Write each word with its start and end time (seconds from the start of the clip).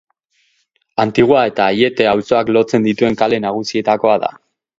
Antigua 1.03 1.43
eta 1.49 1.67
Aiete 1.73 2.07
auzoak 2.13 2.49
lotzen 2.57 2.89
dituen 2.89 3.19
kale 3.21 3.41
nagusietakoa 3.45 4.19
da. 4.27 4.33